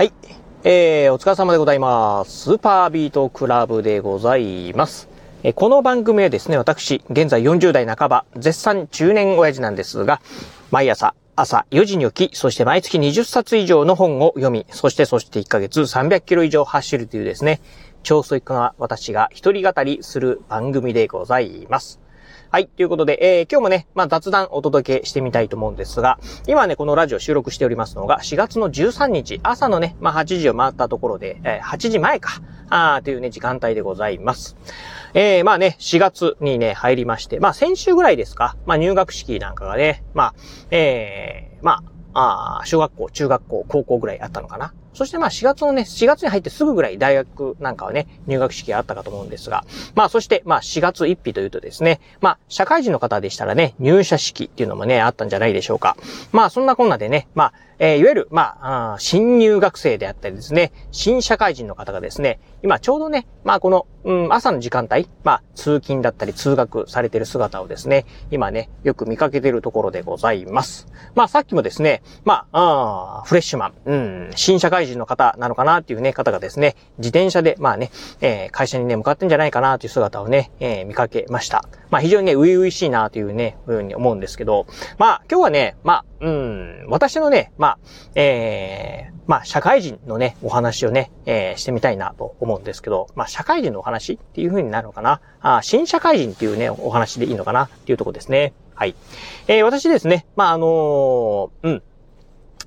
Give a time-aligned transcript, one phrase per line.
[0.00, 0.14] はい。
[0.64, 2.44] えー、お疲れ様でございます。
[2.44, 5.10] スーパービートクラブでございます。
[5.42, 10.22] えこの番組はですね、私、現在40代半ば、絶賛中年親父なんですが、
[10.70, 17.60] 毎朝、朝4時に起き、そして毎月20冊以上の本を読み、そしてそして1ヶ月300キロ以上走るというですね、
[18.02, 21.99] 超ストイックな私が一人語りする番組でございます。
[22.52, 22.66] はい。
[22.66, 34.56] ということで、えー、今日もね、まあ、雑談お届けしてみたいと思うんですが、今ね、このラジオ収録しておりますのが、4月の13日、朝のね、まあ、8時を回ったところで、えー、8時前か、あーというね、時間帯でございます。
[35.14, 40.34] えー、まあね、4月にね、入りまして、まあ、先週ぐらいですか、まあ、入学式なんかがね、まあ、
[40.72, 44.74] えー、まあ、あ小学校、中学校、高校ぐらいあったのかな。
[44.92, 55.96] そしてまあ4月のね、4月に入ってすぐぐらい大学なんかはね、入学式があったかと思うんですが、まあそしてまあ4月1日というとですね、まあ社会人の方でしたらね、入社式っていうのもね、あったんじゃないでしょうか。
[56.32, 70.88] まあそんなこんなでね、まあえー、いわゆる、まあ新入学生であったりですね、新社会人の方がですね、今ちょうどね、まあこの、うん、朝の時間帯、まあ通勤だったり通学されてる姿をですね、今ね、よく見かけてるところでございます。
[71.14, 81.64] まあさっきもですね、まあ、あフレッシュマン、うん、新社会人の方なのかなっていうね、方がですね、自転車で、まあね、えー、会社にね、向かってんじゃないかなという姿をね、えー、見かけました。
[81.90, 84.66] まあ非常にね、初々しいなというね、ふうに思うんですけど、
[84.98, 87.78] まあ今日はね、まあ、うん、私のね、まあ、
[88.14, 95.20] えー、まあ、社会人のね、お話をね、えー、してみたいなと思うんですけど、まあ、社会人のお話っていう風になるのかな？
[95.40, 98.52] あ新社会人っていうね、お話でいいのかなっていうとこですね。
[98.74, 98.96] はい。
[99.46, 101.82] えー、私ですね、まあ、あのー、うん、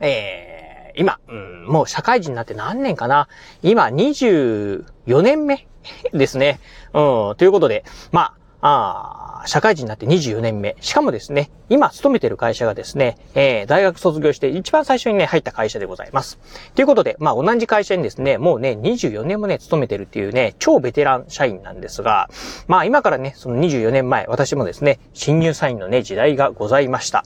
[0.00, 0.51] えー、
[0.96, 3.28] 今、うん、もう社会人になって何年かな。
[3.62, 5.66] 今、24年目
[6.12, 6.60] ですね。
[6.94, 10.76] うん、ということで、まあ、あ社会人になって24年目。
[10.80, 16.38] しかもですね、今勤めてる会社がですね、えー、大学卒業して一番最初にね、入った会社でございます。
[16.74, 22.28] ということで、まあ同じ会社にですね、もうね、24年もね、勤めてるっていうね、超ベテラン社員なんですが、
[22.68, 27.24] まあ今からね、その24年前、私もですね、新入社員のね、時代がございました。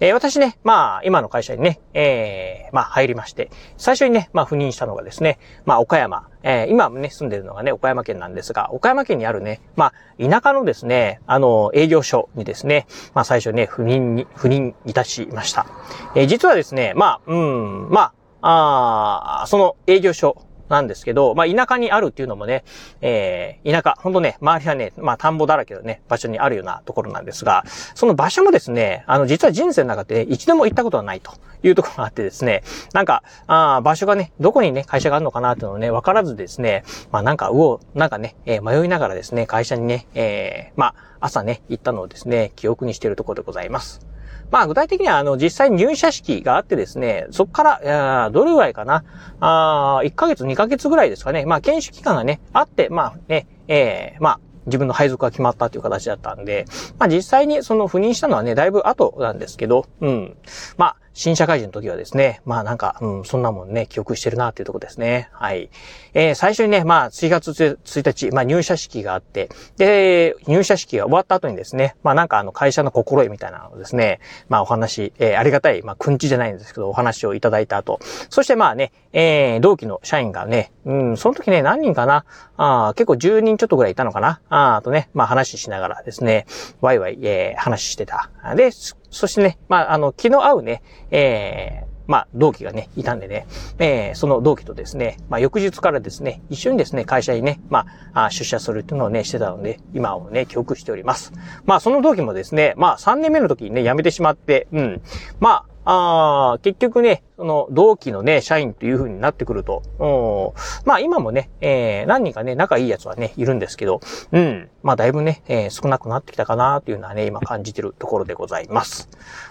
[0.00, 15.66] えー、私ね、まあ今の会社にね、えー、まあ入りまして、最初にね、まあ赴任したのがですね、まあ岡山、えー、今ね、住んでるのがね、岡山県なんですが、岡山県にあるね、まあ、田舎のですね、あの、営業所にですね、まあ最初ね、不妊に、不妊いたしました。
[16.14, 22.64] えー、実はですね、まあ、うん、まああ、あその営業所なんですけど、まあ、田舎にあるっていうのもね、
[23.00, 27.64] えー、田舎、ほんとね、周りはね、まあ、田んぼだらけのね、場所にあるようなところなんですが、
[27.94, 32.62] その場所もですね、あの、実は人生の中で、ね、一度も行ったことはないというところがあってですね、
[32.92, 44.17] なんか、あ場所がね、どこにね、会社があるのかなっていうのをね、わからずですね、まあ、なんか、うお、なんかね、えー、迷いながらですね、会社にね、えー、まあ、朝ね、行ったのをですね、記憶にしているところでございます。
[44.50, 49.04] まあ具体的にはあの実際入社式があってですね、そこから、どれぐらいかな、
[49.40, 56.66] あ1ヶ月2ヶ月ぐらいですかね、まあ研修期間がね、あって、まあね、えー、まあ自分の配属が決まったという形だったんで、
[56.98, 60.36] まあ実際にその赴任したのはね、だいぶ後なんですけど、うん。
[60.76, 65.28] まあ、新社会人の時はですね、まあなんか、うん、そんなもんね、記憶してるなっていうとこですね。
[65.32, 65.70] はい。
[66.14, 77.98] えー、最初にね、まあ、4月1日、まあ入社式があって、で、入社式が終わった後にですね、まあなんかあの会社の心得みたいなのをですね、まあお話、えー、ありがたい、まあくんちじゃないんですけど、お話をいただいた後、
[78.30, 82.24] そしてまあね、えー、同期の社員がね、うん、その時ね、何人かな、
[82.56, 86.46] あ結構10人ちょっとぐらいいたのかな、ああとね、まあ話しながらですね、
[86.80, 88.30] ワイワイ、えー、話してた。
[88.54, 88.70] で、
[89.10, 93.46] そしてね、まあ、あの、気の合うね、えー、まあ、同期がね、いたんでね、
[93.78, 101.32] えー、その同期とですね、まあ、翌日からですね、一緒にですね、会社にね、まあ、出社するっていうのをね、してたので、今をね、記憶しております。
[101.66, 105.02] まあ、その同期もですね、まあ、3年目の時にね、辞めてしまって、うん。
[105.38, 110.54] まあ、あ結局ね、その同期のね、社員という風になってくると、
[110.84, 114.00] まあ今もね、えー、何人かね、仲いいやつはね、いるんですけど、
[114.32, 119.08] うん、まあだいぶね、えー、少なくなってきたかなというのはね、今感じてるところでございます。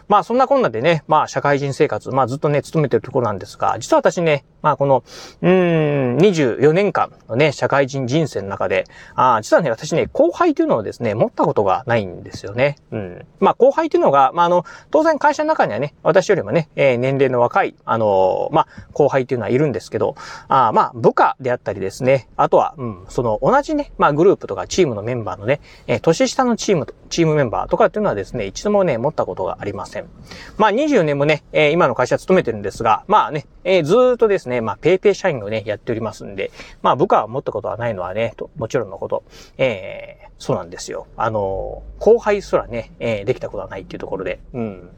[0.10, 5.04] まあそんなこんなでね、まあ社会人生活、まあずっとね、勤めてるところなんですが、実は私ね、まあこの、
[5.42, 8.84] うん、24年間のね、社会人人生の中で、
[9.16, 12.76] あ実はね、私ね、後輩というのをですね、持ったことがないんですよね。
[12.92, 13.26] うん。
[13.40, 20.16] まあ後輩というのが、まああの、当然会社の中にはね、私よりもね、えー、年齢の若い、あの、まあ、後輩っていうのはいるんですけど、
[20.48, 30.10] あまあ、部下であったりですね、あとは、うん、その同じね、まあ、グループとかチームのメンバーのね、え、年下のチームと、チームメンバーとかっていうのはですね、一度もね、持ったことがありません。
[30.58, 36.52] まあ、24年もね、え、今の会社勤めてるんですが、まあね、え、ずっとですね、まあ、ペイペイ社員をね、やっておりますんで、
[36.82, 39.24] まあ、部下は持ったことはないのはね、ともちろんのこと、
[39.58, 41.08] えー、そうなんですよ。
[41.18, 44.90] あの後輩すらね、え、できたことはないっていうところで、うん。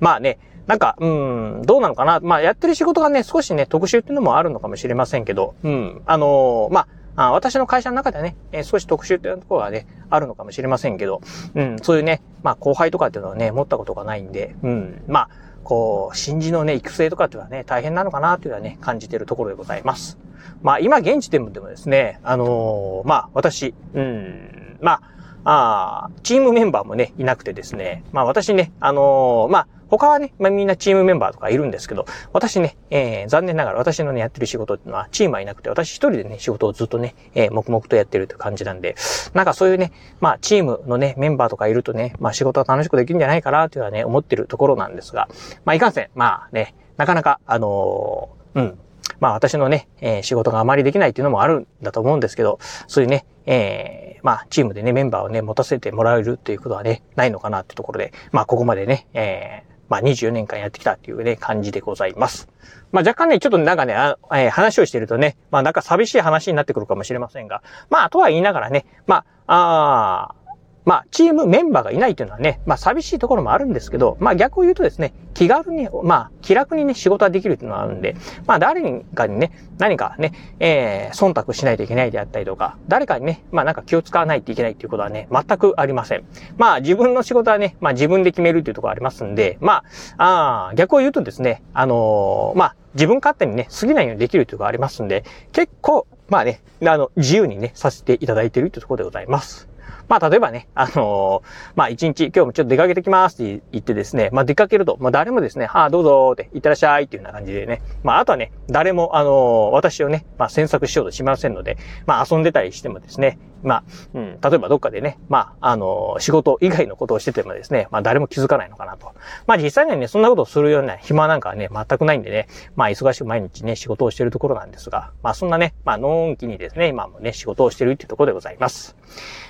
[0.00, 0.38] まあね、
[0.70, 2.20] なんか、うん、どうなのかな？
[2.20, 6.86] まあ、やってる仕事がね、少しね、特殊っていうのもあるのかもしれませんけど、うん、あのー、ま
[7.16, 11.22] あ、あ私の会社の中ではね、えー、少し特殊っていうところはね、あるのかもしれませんけど、
[11.56, 15.30] うん、そういうね、まあ後輩とかっていうのはね、持ったことがないんで、うん、まあ、
[15.64, 20.18] こう、新人のね、育成とかっていうのはね、大変なのかなっていうのはね、感じているところでございます。
[20.62, 25.02] まあ今現時点でもですね、あのー、まあ私、うん、まあ、
[25.44, 38.94] あチームメンバーもね、いなくてですね、まあ私ね、あのー、まあ、他はね、まあみんなチームメンバーとかいるんですけど、私ね、えー、残念ながら私のね、やってる仕事っていうのはチームはいなくて、私一人でね、仕事をずっとね、えー、黙々とやってるという感じなんで、
[39.34, 45.28] なんかそういうね、まあチームのね、メンバーとかいるとね、まあ仕事は楽しくできるんじゃないかなというのはね、思ってるところなんですが、
[45.64, 48.78] まあいかんせん、まあね、なかなか、あのー、うん、
[49.20, 62.48] まあ私のね、えー、仕事があまりできないっていうのもあるんだと思うんですけど、そういうね、えー、まあチームでね、メンバーをね、持たせてもらえるっていうことはね、ないのかなってところで、まあここまでね、えー、まあ24年間やってきたっていうね、感じでございます。
[62.92, 70.34] まあ若干ね、ちょっとなんかね、あえー、話をしてるとね、まあなんか寂しい話になってくるかもしれませんが、まあとは言いながらね、まあ、あ
[70.84, 78.16] まあ、チームメンバーがいないというのはね、まあ、寂しいところもあるんですけど、まあ、逆を言うとですね、気軽に、まあ、気楽にね、仕事ができるというのがあるんで、
[78.46, 86.24] まあ、誰かにね、何かね、えー、忖度しないといけないであったりとか、誰かにね、まあ、なんか気を使わないといけないっていうことはね、全くありません。
[86.56, 89.84] まあ、自分の仕事はね、まあ、自分で決めるっていうところありますんで、ま
[90.16, 99.69] あ、あ逆を言うとですね、あのー、まあ、自分勝手にね、過ぎないようにできるというのがありますんで、結構、まあね、あの、自由にね、させていただいているというところでございます。
[100.10, 113.84] まあ、例えばね、あのー、まあ、一日、今日もちょっと出かけてきますって言ってですね、まあ、出かけると、まあ、誰もですね、はあ、どうぞって、行ってらっしゃいっていうような感じでね、まあ、あとはね、誰も、あのー、私をね、まあ、詮索しようとしませんので、まあ、遊んでたりしてもですね、まあ、
[114.14, 119.12] うん、例えばどっかでね、まあ、あのー、仕事以外のことをしててもですね、まあ、誰も気づかないのかなと。
[119.46, 128.96] まあ、実際にはね、そんなことをするような暇なんかはね、全くないんでね、まあ、忙しく毎日ね、仕事をしてるところなんですが、まあ、そんなね、まあ、のんきにですね、今もね、仕事をしてるっていうところでございます。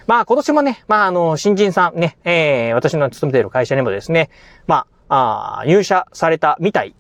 [0.06, 4.30] まあ、今年私もね、まあ、あの、新人さんね、えー、私の勤めている会社にもですね、
[4.66, 6.96] まあ、あ入社されたみたい、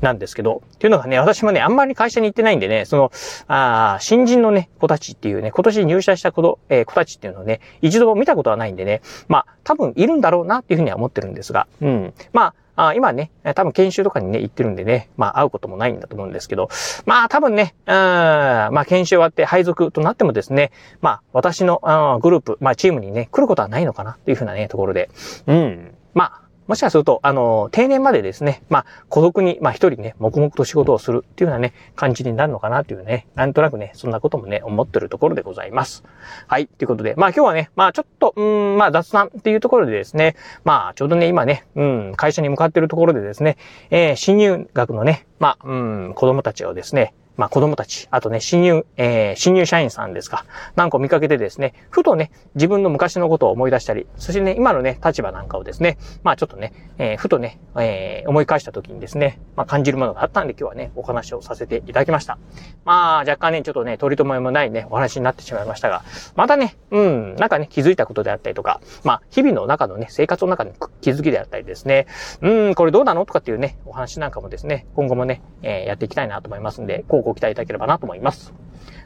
[0.00, 3.10] なんですけど、っていうのがね、私もね、あんまり会社に行ってないんでね、その、
[3.48, 12.14] あ新人のね、子たちっていうね、今年入社した子,、えー、子たちっていうのをね、一度も見たことはないんでね、まあ、多分いるんだろうなっていうふうには思ってるんですが、うん。
[12.32, 16.68] まあ、あ今ね、多分研修とかにね、行ってるんでね、まあ会うこともないんだと思うんですけど、
[17.04, 21.80] まあ多分ね、うん、まあ研修終わって配属となってもですね、まあ私の
[22.22, 25.10] グループ、まあチームにね、来ることはないのかなというふうなね、ところで、
[25.46, 26.42] うん、まあ
[26.72, 36.02] もしかすると、あの、定年までですね、まあ、孤独に、まあ、一人ね、黙々と仕事をするっていうようなね、感じになるのかなっていうね、なんとなくね、そんなこともね、思ってるところでございます。
[36.46, 36.68] はい。
[36.68, 40.34] ということで、まあ、今日はね、まあ、ちょっと、うん、まあ、雑談っていうところでですね、
[40.64, 43.58] まあ、ちょうどね、今ね、うん、会社に向かってるところでですね、
[43.90, 50.44] えー、新入学のね、まあ、うん、子供たちをですね、まあ子供たち、あとね、新入、えー、新入社員さんですか、
[50.76, 62.38] なんか見かけてですね、ふとね、自分の昔のことを思い出したり、そしてね、今のね、立場なんかをですね、まあちょっとね、えー、ふとね、えー、思い返した時にですね、まあ感じるものがあったんで今日はね、お話をさせていただきました。
[62.84, 66.02] まあ若干ね、ちょっとね、取り留めもないね、お話になってしまいましたが、
[66.36, 72.06] またね、うん、なんかね、気づいたことであったりとか、まあ日々の中のね、生活の中の気づきであったりですね、
[72.40, 73.24] うん、これどうなの？
[73.24, 78.52] とかっていうね、お話なんかもですね、今後もね、えー、やっていきたいなと思いますんで、こうご期待いただければなと思います。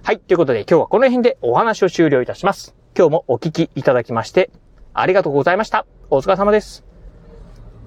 [0.03, 0.19] はい。
[0.19, 2.75] ということで今日はこの辺でお話を終了いたします。
[2.97, 4.51] 今日もお聞きいただきまして、
[4.95, 5.87] ありがとうございました。
[6.09, 6.86] お疲れ様です。